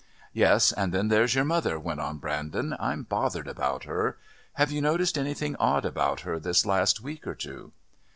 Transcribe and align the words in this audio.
"Yes, 0.33 0.71
and 0.71 0.91
then 0.91 1.09
there's 1.09 1.35
your 1.35 1.45
mother," 1.45 1.77
went 1.79 1.99
on 1.99 2.17
Brandon. 2.17 2.75
"I'm 2.79 3.03
bothered 3.03 3.47
about 3.47 3.83
her. 3.83 4.17
Have 4.53 4.71
you 4.71 4.81
noticed 4.81 5.15
anything 5.15 5.55
odd 5.57 5.85
about 5.85 6.21
her 6.21 6.39
this 6.39 6.65
last 6.65 7.01
week 7.01 7.27
or 7.27 7.35
two?" 7.35 7.71